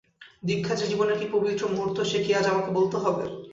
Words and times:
দীক্ষা 0.43 0.73
যে 0.75 0.89
জীবনের 0.89 1.19
কী 1.19 1.25
পবিত্র 1.33 1.63
মুহূর্ত 1.71 1.97
সে 2.09 2.17
কি 2.23 2.31
আজ 2.35 2.45
আমাকে 2.51 2.69
বলতে 2.77 2.95
হবে! 2.97 3.23